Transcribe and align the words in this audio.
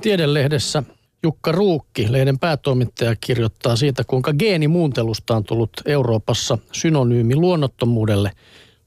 Tiedelehdessä 0.00 0.82
Jukka 1.22 1.52
Ruukki, 1.52 2.12
lehden 2.12 2.38
päätoimittaja, 2.38 3.16
kirjoittaa 3.16 3.76
siitä, 3.76 4.04
kuinka 4.04 4.32
geenimuuntelusta 4.32 5.36
on 5.36 5.44
tullut 5.44 5.70
Euroopassa 5.86 6.58
synonyymi 6.72 7.36
luonnottomuudelle, 7.36 8.32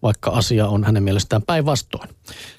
vaikka 0.03 0.31
asia 0.31 0.67
on 0.67 0.83
hänen 0.83 1.03
mielestään 1.03 1.41
päinvastoin. 1.41 2.09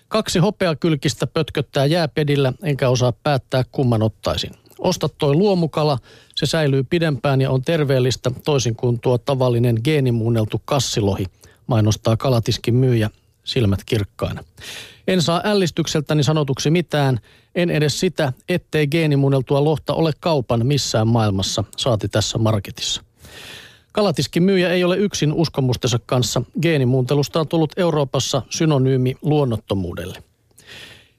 Kaksi 0.09 0.39
hopeakylkistä 0.39 1.27
pötköttää 1.27 1.87
jääpedillä, 1.87 2.53
enkä 2.63 2.89
osaa 2.89 3.13
päättää 3.13 3.65
kumman 3.73 4.03
ottaisin. 4.03 4.51
Osta 4.79 5.09
toi 5.09 5.35
luomukala, 5.35 5.99
se 6.35 6.47
säilyy 6.47 6.83
pidempään 6.83 7.41
ja 7.41 7.51
on 7.51 7.63
terveellistä 7.63 8.31
toisin 8.45 8.77
kuin 8.77 9.01
tuo 9.01 9.19
tavallinen 9.19 9.81
geenimuunneltu 9.85 10.63
kassilohi, 10.65 11.27
mainostaa 11.67 12.17
kalatiskin 12.17 12.75
myyjä 12.75 13.11
silmät 13.45 13.85
kirkkaina. 13.87 14.45
En 15.09 15.23
saa 15.23 15.43
ällistykseltäni 15.45 16.23
sanotuksi 16.23 16.71
mitään, 16.71 17.21
en 17.55 17.71
edes 17.71 18.01
sitä, 18.01 18.33
ettei 18.49 18.87
geenimuunneltua 18.87 19.65
lohta 19.65 19.95
ole 19.95 20.13
kaupan 20.21 20.67
missään 20.67 21.09
maailmassa, 21.09 21.65
saati 21.77 22.09
tässä 22.09 22.39
marketissa. 22.39 23.03
Kalatiskin 23.93 24.43
myyjä 24.43 24.71
ei 24.71 24.85
ole 24.85 24.97
yksin 24.97 25.33
uskomustensa 25.33 25.99
kanssa. 26.07 26.43
Geenimuuntelusta 26.63 27.41
on 27.41 27.49
tullut 27.49 27.73
Euroopassa 27.77 28.43
synonyymi 28.51 29.17
luonnottomuudelle. 29.23 30.23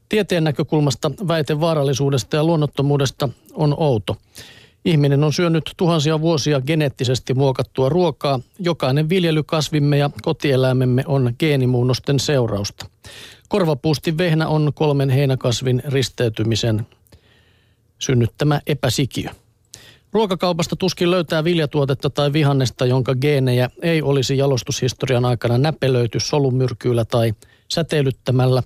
Tieteen 0.10 0.44
näkökulmasta 0.44 1.12
väite 1.28 1.60
vaarallisuudesta 1.60 2.36
ja 2.36 2.44
luonnottomuudesta 2.44 3.30
on 3.54 3.76
outo. 3.78 4.18
Ihminen 4.86 5.24
on 5.24 5.34
syönyt 5.34 5.64
tuhansia 5.78 6.22
vuosia 6.22 6.62
geneettisesti 6.62 7.34
muokattua 7.34 7.90
ruokaa. 7.90 8.40
Jokainen 8.60 9.10
viljelykasvimme 9.10 9.98
ja 9.98 10.10
kotieläimemme 10.22 11.04
on 11.08 11.34
geenimuunnosten 11.40 12.20
seurausta. 12.20 12.86
Korvapuustin 13.50 14.18
vehnä 14.18 14.48
on 14.48 14.72
kolmen 14.76 15.10
heinäkasvin 15.10 15.84
risteytymisen 15.86 16.88
synnyttämä 18.00 18.62
epäsikiö. 18.68 19.30
Ruokakaupasta 20.12 20.76
tuskin 20.76 21.12
löytää 21.12 21.44
viljatuotetta 21.44 22.10
tai 22.10 22.34
vihannesta, 22.34 22.86
jonka 22.86 23.16
geenejä 23.16 23.70
ei 23.82 24.02
olisi 24.02 24.38
jalostushistorian 24.38 25.26
aikana 25.26 25.58
näpelöity 25.58 26.20
solumyrkyillä 26.20 27.06
tai 27.06 27.34
säteilyttämällä 27.68 28.64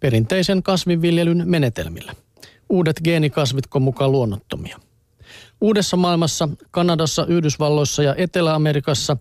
perinteisen 0.00 0.62
kasvinviljelyn 0.62 1.42
menetelmillä. 1.44 2.14
Uudet 2.68 3.00
geenikasvitko 3.04 3.80
mukaan 3.80 4.12
luonnottomia. 4.12 4.80
Uudessa 5.60 5.96
maailmassa, 5.96 6.48
Kanadassa, 6.70 7.26
Yhdysvalloissa 7.28 8.02
ja 8.02 8.14
Etelä-Amerikassa 8.14 9.16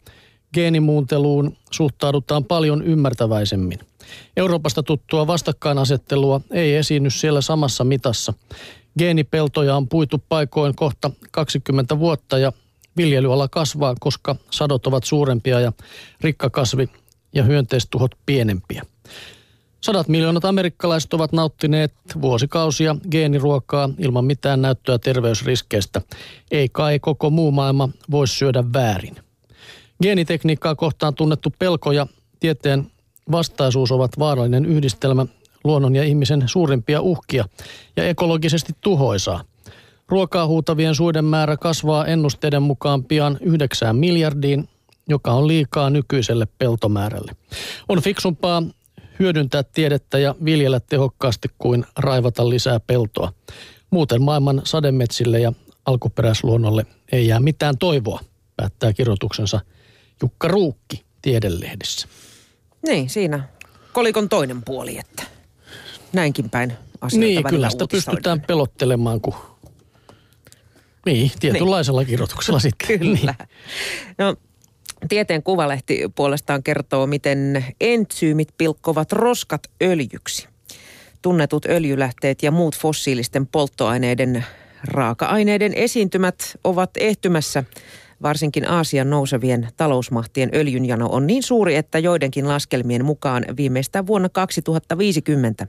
geenimuunteluun 0.54 1.58
suhtaudutaan 1.72 2.44
paljon 2.44 2.84
ymmärtäväisemmin. 2.84 3.80
Euroopasta 4.38 4.84
tuttua 4.84 5.28
vastakkainasettelua 5.28 6.42
ei 6.52 6.76
esiinny 6.76 7.10
siellä 7.10 7.42
samassa 7.42 7.84
mitassa. 7.84 8.34
Geenipeltoja 9.00 9.76
on 9.76 9.88
puitu 9.88 10.24
paikoin 10.30 10.76
kohta 10.76 11.12
20 11.32 12.00
vuotta 12.00 12.38
ja 12.38 12.54
viljelyala 12.98 13.48
kasvaa, 13.48 13.96
koska 14.00 14.36
sadot 14.52 14.88
ovat 14.88 15.04
suurempia 15.04 15.60
ja 15.60 15.72
rikkakasvi 16.22 16.90
ja 17.34 17.44
hyönteistuhot 17.44 18.12
pienempiä. 18.26 18.84
Sadat 19.86 20.08
miljoonat 20.08 20.46
amerikkalaiset 20.46 21.14
ovat 21.14 21.32
nauttineet 21.32 21.94
vuosikausia 22.22 22.96
geeniruokaa 23.12 23.90
ilman 23.98 24.26
mitään 24.26 24.62
näyttöä 24.62 25.00
terveysriskeistä. 25.00 26.02
Ei 26.52 26.70
kai 26.70 27.00
koko 27.00 27.30
muu 27.30 27.52
maailma 27.52 27.90
voisi 28.12 28.38
syödä 28.38 28.64
väärin. 28.74 29.16
Geenitekniikkaa 30.04 30.76
kohtaan 30.76 31.16
tunnettu 31.16 31.54
pelko 31.60 31.92
ja 31.92 32.08
tieteen 32.40 32.92
vastaisuus 33.32 33.92
ovat 33.92 34.12
vaarallinen 34.20 34.66
yhdistelmä 34.66 35.26
luonnon 35.64 35.96
ja 35.96 36.04
ihmisen 36.04 36.44
suurimpia 36.46 37.02
uhkia 37.02 37.46
ja 37.98 38.08
ekologisesti 38.08 38.74
tuhoisaa. 38.82 39.44
Ruokaa 40.08 40.48
huutavien 40.48 40.96
suiden 40.96 41.26
määrä 41.26 41.58
kasvaa 41.58 42.06
ennusteiden 42.06 42.64
mukaan 42.64 43.04
pian 43.04 43.38
9 43.42 43.96
miljardiin, 43.96 44.70
joka 45.10 45.32
on 45.32 45.48
liikaa 45.48 45.90
nykyiselle 45.90 46.48
peltomäärälle. 46.58 47.32
On 47.90 48.02
fiksumpaa 48.02 48.64
hyödyntää 49.20 49.64
tiedettä 49.64 50.18
ja 50.20 50.36
viljellä 50.46 50.80
tehokkaasti 50.80 51.48
kuin 51.58 51.86
raivata 51.98 52.50
lisää 52.50 52.80
peltoa. 52.80 53.34
Muuten 53.92 54.22
maailman 54.22 54.62
sademetsille 54.64 55.40
ja 55.40 55.54
alkuperäisluonnolle 55.86 56.86
ei 57.12 57.28
jää 57.28 57.40
mitään 57.40 57.78
toivoa, 57.78 58.20
päättää 58.58 58.94
kirjoituksensa 58.94 59.60
Jukka 60.22 60.48
Ruukki 60.48 61.06
Tiedelehdessä. 61.22 62.08
Niin, 62.88 63.10
siinä 63.10 63.44
kolikon 63.94 64.30
toinen 64.30 64.64
puoli, 64.64 64.98
että 64.98 65.24
näinkin 66.14 66.50
päin 66.50 66.74
asioita 67.02 67.28
Niin, 67.28 67.44
kyllä 67.44 67.70
sitä 67.70 67.86
pystytään 67.92 68.42
pelottelemaan, 68.42 69.22
kun 69.22 69.36
niin, 71.06 71.32
tietynlaisella 71.40 72.02
niin. 72.02 72.08
kirjoituksella 72.08 72.60
sitten. 72.60 72.88
Kyllä. 73.00 73.14
Niin. 73.14 73.50
No, 74.18 74.36
Tieteen 75.10 75.44
Kuvalehti 75.44 76.02
puolestaan 76.16 76.64
kertoo, 76.64 77.08
miten 77.08 77.66
entsyymit 77.82 78.50
pilkkovat 78.58 79.12
roskat 79.12 79.62
öljyksi. 79.84 80.48
Tunnetut 81.22 81.66
öljylähteet 81.66 82.44
ja 82.44 82.52
muut 82.52 82.78
fossiilisten 82.78 83.48
polttoaineiden 83.48 84.46
raaka-aineiden 84.84 85.74
esiintymät 85.74 86.58
ovat 86.64 86.90
ehtymässä. 86.98 87.64
Varsinkin 88.22 88.70
Aasian 88.70 89.10
nousevien 89.10 89.68
talousmahtien 89.78 90.50
öljynjano 90.54 91.08
on 91.12 91.28
niin 91.28 91.44
suuri, 91.44 91.76
että 91.76 92.00
joidenkin 92.00 92.48
laskelmien 92.48 93.06
mukaan 93.06 93.46
viimeistään 93.58 94.08
vuonna 94.08 94.30
2050 94.30 95.68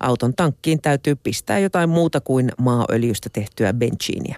auton 0.00 0.34
tankkiin 0.34 0.82
täytyy 0.82 1.14
pistää 1.16 1.58
jotain 1.58 1.88
muuta 1.88 2.20
kuin 2.20 2.52
maaöljystä 2.58 3.30
tehtyä 3.32 3.72
bensiiniä. 3.72 4.36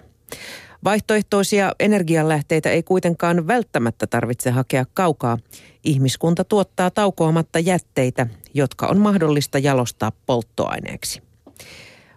Vaihtoehtoisia 0.87 1.71
energianlähteitä 1.79 2.69
ei 2.69 2.83
kuitenkaan 2.83 3.47
välttämättä 3.47 4.07
tarvitse 4.07 4.51
hakea 4.51 4.85
kaukaa. 4.93 5.37
Ihmiskunta 5.83 6.43
tuottaa 6.43 6.91
taukoamatta 6.91 7.59
jätteitä, 7.59 8.27
jotka 8.53 8.87
on 8.87 8.97
mahdollista 8.97 9.59
jalostaa 9.59 10.11
polttoaineeksi. 10.25 11.21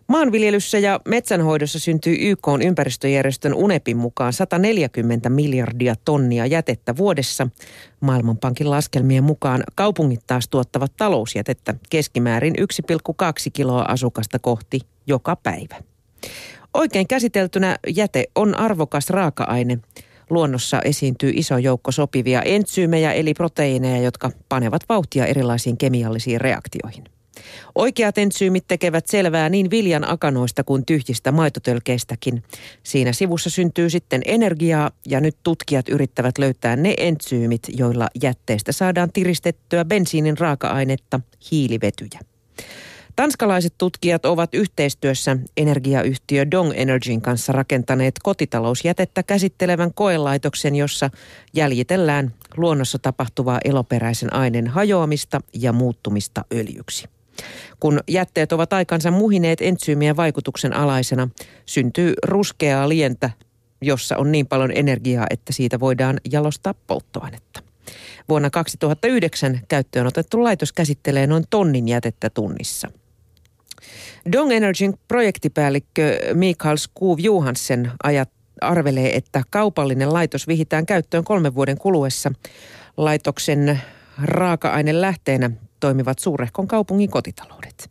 Maanviljelyssä 0.07 0.79
ja 0.79 1.01
metsänhoidossa 1.09 1.79
syntyy 1.79 2.17
YK 2.21 2.49
ympäristöjärjestön 2.65 3.55
UNEPin 3.55 3.97
mukaan 3.97 4.33
140 4.33 5.31
miljardia 5.31 5.95
tonnia 6.05 6.47
jätettä 6.47 6.97
vuodessa. 6.97 7.47
Maailmanpankin 8.01 8.71
laskelmien 8.71 9.25
mukaan 9.25 9.63
kaupungit 9.75 10.21
taas 10.27 10.49
tuottavat 10.49 10.93
talousjätettä 10.97 11.75
keskimäärin 11.91 12.55
1,2 12.59 12.65
kiloa 13.53 13.83
asukasta 13.83 14.39
kohti 14.39 14.81
joka 15.07 15.37
päivä. 15.37 15.77
Oikein 16.75 17.09
käsiteltynä 17.09 17.79
jäte 17.89 18.25
on 18.35 18.55
arvokas 18.55 19.11
raaka-aine. 19.11 19.79
Luonnossa 20.31 20.81
esiintyy 20.85 21.33
iso 21.35 21.59
joukko 21.59 21.93
sopivia 21.93 22.43
entsyymejä 22.43 23.13
eli 23.13 23.35
proteiineja, 23.35 24.03
jotka 24.03 24.31
panevat 24.49 24.83
vauhtia 24.89 25.27
erilaisiin 25.27 25.79
kemiallisiin 25.79 26.41
reaktioihin. 26.41 27.05
Oikeat 27.75 28.19
entsyymit 28.19 28.65
tekevät 28.69 29.07
selvää 29.07 29.49
niin 29.49 29.71
viljan 29.71 30.11
akanoista 30.11 30.65
kuin 30.65 30.87
tyhjistä 30.87 31.33
maitotölkeistäkin. 31.33 32.43
Siinä 32.83 33.13
sivussa 33.13 33.51
syntyy 33.51 33.91
sitten 33.91 34.23
energiaa 34.25 34.91
ja 35.09 35.21
nyt 35.21 35.37
tutkijat 35.43 35.89
yrittävät 35.89 36.39
löytää 36.39 36.77
ne 36.77 36.95
entsyymit, 36.97 37.63
joilla 37.69 38.09
jätteestä 38.23 38.73
saadaan 38.73 39.13
tiristettyä 39.13 39.85
bensiinin 39.85 40.39
raaka-ainetta, 40.39 41.21
hiilivetyjä. 41.51 42.21
Tanskalaiset 43.17 43.75
tutkijat 43.79 44.27
ovat 44.27 44.55
yhteistyössä 44.55 45.37
energiayhtiö 45.57 46.51
Dong 46.51 46.73
Energyn 46.75 47.21
kanssa 47.21 47.53
rakentaneet 47.53 48.15
kotitalousjätettä 48.23 49.23
käsittelevän 49.23 49.95
koelaitoksen, 49.95 50.77
jossa 50.77 51.11
jäljitellään 51.55 52.35
luonnossa 52.57 52.99
tapahtuvaa 52.99 53.61
eloperäisen 53.65 54.33
aineen 54.33 54.67
hajoamista 54.67 55.41
ja 55.55 55.73
muuttumista 55.73 56.45
öljyksi. 56.53 57.09
Kun 57.81 58.01
jätteet 58.09 58.53
ovat 58.53 58.73
aikansa 58.73 59.11
muhineet 59.11 59.63
entsyymien 59.63 60.17
vaikutuksen 60.17 60.77
alaisena, 60.77 61.29
syntyy 61.67 62.15
ruskeaa 62.27 62.89
lientä, 62.89 63.31
jossa 63.81 64.17
on 64.17 64.33
niin 64.33 64.47
paljon 64.47 64.73
energiaa, 64.75 65.27
että 65.31 65.53
siitä 65.53 65.81
voidaan 65.81 66.21
jalostaa 66.33 66.75
polttoainetta. 66.87 67.63
Vuonna 68.29 68.51
2009 68.51 69.61
käyttöön 69.69 70.07
otettu 70.07 70.45
laitos 70.45 70.73
käsittelee 70.73 71.27
noin 71.27 71.45
tonnin 71.51 71.89
jätettä 71.89 72.31
tunnissa. 72.31 72.91
Dong 74.33 74.53
Energyn 74.53 74.95
projektipäällikkö 75.09 76.19
Mikael 76.35 76.77
Skuv 76.77 77.19
Johansen 77.19 77.93
ajat, 78.03 78.31
arvelee, 78.61 79.17
että 79.17 79.43
kaupallinen 79.51 80.13
laitos 80.13 80.49
vihitään 80.49 80.87
käyttöön 80.87 81.25
kolmen 81.25 81.55
vuoden 81.55 81.79
kuluessa. 81.79 82.33
Laitoksen 82.97 83.81
raaka-ainelähteenä 84.23 85.51
toimivat 85.81 86.19
suurehkon 86.19 86.69
kaupungin 86.69 87.11
kotitaloudet. 87.11 87.91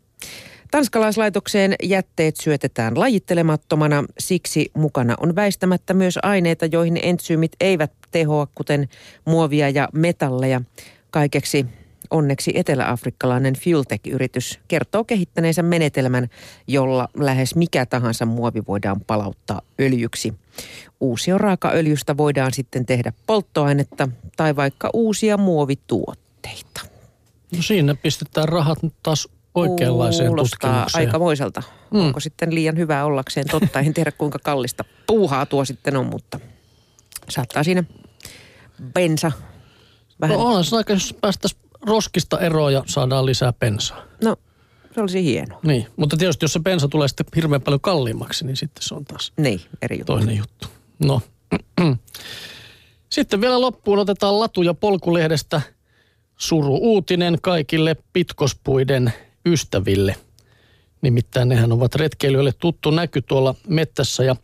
Tanskalaislaitokseen 0.72 1.75
jätteet 1.84 2.36
syötetään 2.38 3.00
lajittelemattomana, 3.00 4.04
siksi 4.19 4.72
mukana 4.74 5.16
on 5.19 5.36
väistämättä 5.36 5.94
myös 5.94 6.19
aineita, 6.24 6.66
joihin 6.66 7.00
entsyymit 7.04 7.51
eivät 7.60 7.92
tehoa, 8.12 8.48
kuten 8.56 8.90
muovia 9.25 9.69
ja 9.69 9.90
metalleja. 9.94 10.62
Kaikeksi 11.12 11.66
Onneksi 12.12 12.52
eteläafrikkalainen 12.56 13.54
Fueltech-yritys 13.54 14.60
kertoo 14.68 15.04
kehittäneensä 15.04 15.64
menetelmän, 15.64 16.28
jolla 16.68 17.08
lähes 17.18 17.56
mikä 17.56 17.86
tahansa 17.86 18.26
muovi 18.26 18.62
voidaan 18.68 19.02
palauttaa 19.02 19.62
öljyksi. 19.82 20.34
Uusio 21.00 21.38
raakaöljystä 21.38 22.18
voidaan 22.18 22.54
sitten 22.54 22.86
tehdä 22.86 23.14
polttoainetta 23.28 24.08
tai 24.38 24.56
vaikka 24.56 24.90
uusia 24.94 25.38
muovituotteita. 25.38 26.82
No 27.56 27.62
siinä 27.62 27.96
pistetään 27.96 28.50
rahat 28.50 28.84
nyt 28.84 28.94
taas 29.04 29.28
oikeanlaiseen 29.56 30.28
Kuulostaa 30.28 30.70
tutkimukseen. 30.70 31.08
aikamoiselta. 31.08 31.64
Mm. 31.92 32.00
Onko 32.00 32.20
sitten 32.20 32.56
liian 32.56 32.78
hyvää 32.78 33.06
ollakseen 33.06 33.48
totta? 33.52 33.80
En 33.80 33.94
tiedä 33.94 34.12
kuinka 34.12 34.40
kallista 34.44 34.86
puuhaa 35.08 35.46
tuo 35.46 35.66
sitten 35.66 35.98
on, 35.98 36.06
mutta 36.06 36.40
saattaa 37.30 37.64
siinä 37.64 37.84
bensa 38.94 39.32
vähän. 40.22 40.38
No 40.38 40.46
onhan 40.46 40.64
se 40.64 40.78
aika, 40.78 40.94
jos 40.94 41.16
päästäisiin 41.22 41.62
roskista 41.81 42.40
eroon 42.40 42.74
ja 42.74 42.84
saadaan 42.86 43.26
lisää 43.26 43.54
bensaa. 43.54 44.02
No, 44.24 44.36
se 44.96 45.02
olisi 45.02 45.24
hienoa. 45.24 45.60
Niin, 45.64 45.88
mutta 45.96 46.18
tietysti 46.18 46.44
jos 46.44 46.54
se 46.54 46.60
bensa 46.60 46.88
tulee 46.88 47.08
sitten 47.08 47.26
hirveän 47.36 47.62
paljon 47.62 47.81
kalliimmaksi, 47.81 48.46
niin 48.46 48.58
sitten 48.58 48.84
se 48.84 48.96
on 48.96 49.06
taas 49.06 49.34
Niin, 49.38 49.62
eri 49.81 49.98
juttu. 50.00 50.14
toinen 50.14 50.38
juttu. 50.38 50.68
No. 51.06 51.22
Sitten 53.10 53.42
vielä 53.42 53.62
loppuun 53.62 54.00
otetaan 54.00 54.40
Latu- 54.40 54.64
ja 54.64 54.74
Polkulehdestä 54.74 55.62
suru-uutinen 56.38 57.38
kaikille 57.42 57.96
pitkospuiden 58.14 59.14
ystäville. 59.46 60.16
Nimittäin 61.02 61.50
nehän 61.50 61.72
ovat 61.72 61.96
retkeilijöille 61.96 62.52
tuttu 62.60 62.92
näky 62.92 63.22
tuolla 63.22 63.56
mettässä 63.68 64.24
ja 64.24 64.36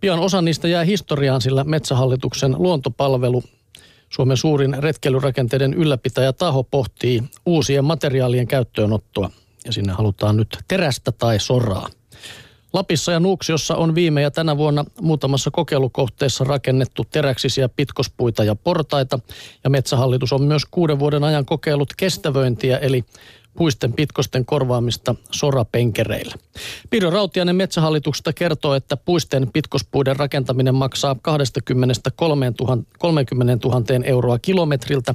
pian 0.00 0.18
osa 0.18 0.42
niistä 0.42 0.68
jää 0.68 0.84
historiaan, 0.84 1.40
sillä 1.40 1.64
Metsähallituksen 1.64 2.54
luontopalvelu 2.58 3.42
Suomen 4.10 4.36
suurin 4.36 4.76
retkeilyrakenteiden 4.78 5.74
ylläpitäjä 5.74 6.32
taho 6.32 6.62
pohtii 6.62 7.22
uusien 7.46 7.84
materiaalien 7.84 8.46
käyttöönottoa 8.46 9.30
ja 9.64 9.72
sinne 9.72 9.92
halutaan 9.92 10.36
nyt 10.36 10.58
terästä 10.68 11.12
tai 11.12 11.40
soraa. 11.40 11.88
Lapissa 12.72 13.12
ja 13.12 13.20
Nuuksiossa 13.20 13.76
on 13.76 13.94
viime 13.94 14.22
ja 14.22 14.30
tänä 14.30 14.56
vuonna 14.56 14.84
muutamassa 15.00 15.50
kokeilukohteessa 15.50 16.44
rakennettu 16.44 17.04
teräksisiä 17.10 17.68
pitkospuita 17.68 18.44
ja 18.44 18.54
portaita. 18.54 19.18
Ja 19.64 19.70
Metsähallitus 19.70 20.32
on 20.32 20.42
myös 20.42 20.62
kuuden 20.70 20.98
vuoden 20.98 21.24
ajan 21.24 21.44
kokeillut 21.44 21.92
kestävöintiä 21.96 22.78
eli 22.78 23.04
puisten 23.58 23.92
pitkosten 23.92 24.44
korvaamista 24.44 25.14
sorapenkereillä. 25.30 26.34
Pirjo 26.90 27.10
Rautiainen 27.10 27.56
Metsähallituksesta 27.56 28.32
kertoo, 28.32 28.74
että 28.74 28.96
puisten 28.96 29.50
pitkospuiden 29.52 30.16
rakentaminen 30.16 30.74
maksaa 30.74 31.16
20 31.22 31.94
30 32.98 33.68
000 33.68 33.84
euroa 34.04 34.38
kilometriltä. 34.38 35.14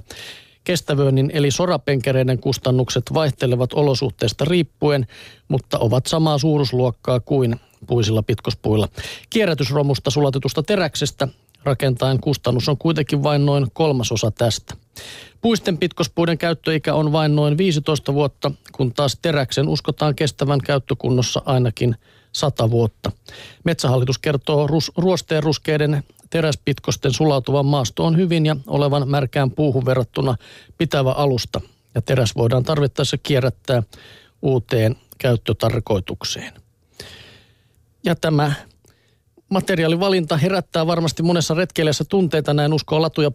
Kestävöinnin 0.64 1.32
eli 1.34 1.52
sorapenkereiden 1.52 2.40
kustannukset 2.40 3.04
vaihtelevat 3.14 3.74
olosuhteista 3.74 4.46
riippuen, 4.46 5.08
mutta 5.48 5.80
ovat 5.80 6.06
samaa 6.06 6.38
suuruusluokkaa 6.38 7.20
kuin 7.20 7.60
puisilla 7.88 8.24
pitkospuilla. 8.24 8.88
Kierrätysromusta 9.30 10.10
sulatetusta 10.12 10.64
teräksestä 10.64 11.28
rakentaen 11.64 12.20
kustannus 12.20 12.70
on 12.70 12.78
kuitenkin 12.78 13.24
vain 13.24 13.46
noin 13.46 13.68
kolmasosa 13.74 14.32
tästä. 14.32 14.83
Puisten 15.42 15.78
pitkospuiden 15.78 16.38
käyttöikä 16.38 16.94
on 16.94 17.12
vain 17.12 17.36
noin 17.36 17.58
15 17.58 18.14
vuotta, 18.14 18.52
kun 18.72 18.94
taas 18.94 19.18
teräksen 19.22 19.68
uskotaan 19.68 20.16
kestävän 20.16 20.60
käyttökunnossa 20.62 21.42
ainakin 21.46 21.96
100 22.32 22.72
vuotta. 22.72 23.12
Metsähallitus 23.64 24.18
kertoo 24.18 24.68
rus, 24.68 24.92
ruosteen 24.98 25.44
ruskeiden 25.44 26.04
teräspitkosten 26.30 27.14
sulautuvan 27.14 27.66
maastoon 27.66 28.18
hyvin 28.18 28.46
ja 28.46 28.56
olevan 28.68 29.10
märkään 29.10 29.52
puuhun 29.52 29.86
verrattuna 29.86 30.36
pitävä 30.78 31.12
alusta. 31.12 31.62
Ja 31.96 32.02
teräs 32.02 32.36
voidaan 32.36 32.64
tarvittaessa 32.64 33.18
kierrättää 33.18 33.84
uuteen 34.42 34.96
käyttötarkoitukseen. 35.18 36.54
Ja 38.06 38.16
tämä 38.16 38.54
materiaalivalinta 39.54 40.38
herättää 40.38 40.88
varmasti 40.88 41.24
monessa 41.24 41.54
retkeilijässä 41.54 42.04
tunteita. 42.10 42.54
Näin 42.54 42.74
uskoo 42.74 43.00
Latu- 43.00 43.22
ja 43.22 43.32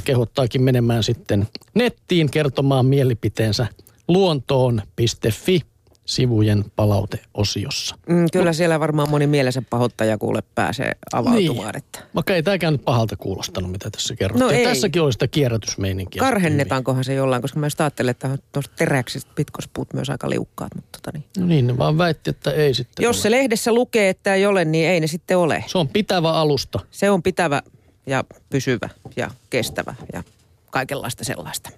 kehottaakin 0.00 0.62
menemään 0.62 1.02
sitten 1.02 1.48
nettiin 1.74 2.30
kertomaan 2.30 2.86
mielipiteensä 2.86 3.66
luontoon.fi 4.08 5.60
sivujen 6.08 6.64
palauteosiossa. 6.76 7.96
Mm, 8.08 8.26
kyllä 8.32 8.52
siellä 8.52 8.80
varmaan 8.80 9.10
moni 9.10 9.26
mielensä 9.26 9.62
pahoittaja 9.70 10.18
kuule 10.18 10.42
pääsee 10.54 10.92
avautumaan. 11.12 11.66
Niin. 11.68 11.76
Että 11.76 12.00
Vaikka 12.14 12.34
ei 12.34 12.42
tämäkään 12.42 12.74
nyt 12.74 12.84
pahalta 12.84 13.16
kuulostanut, 13.16 13.70
mitä 13.70 13.90
tässä 13.90 14.16
kerrottiin. 14.16 14.48
No 14.48 14.58
ei. 14.58 14.64
Tässäkin 14.64 15.02
oli 15.02 15.12
sitä 15.12 15.28
kierrätysmeininkiä. 15.28 16.20
karhennetaankohan 16.20 17.04
se 17.04 17.14
jollain, 17.14 17.42
koska 17.42 17.60
mä 17.60 17.66
just 17.66 17.80
ajattelin, 17.80 18.10
että 18.10 18.38
tuosta 18.52 18.74
teräksistä 18.76 19.30
pitkospuut 19.34 19.94
myös 19.94 20.10
aika 20.10 20.30
liukkaat. 20.30 20.74
Mutta 20.74 20.98
tota 20.98 21.18
niin. 21.18 21.24
No 21.38 21.46
niin, 21.46 21.66
ne 21.66 21.78
vaan 21.78 21.98
väitti, 21.98 22.30
että 22.30 22.50
ei 22.50 22.74
sitten 22.74 23.02
Jos 23.04 23.16
ole. 23.16 23.22
se 23.22 23.30
lehdessä 23.30 23.72
lukee, 23.72 24.08
että 24.08 24.34
ei 24.34 24.46
ole, 24.46 24.64
niin 24.64 24.88
ei 24.88 25.00
ne 25.00 25.06
sitten 25.06 25.38
ole. 25.38 25.64
Se 25.66 25.78
on 25.78 25.88
pitävä 25.88 26.32
alusta. 26.32 26.80
Se 26.90 27.10
on 27.10 27.22
pitävä 27.22 27.62
ja 28.06 28.24
pysyvä 28.50 28.88
ja 29.16 29.30
kestävä 29.50 29.94
ja 30.12 30.22
kaikenlaista 30.70 31.24
sellaista. 31.24 31.70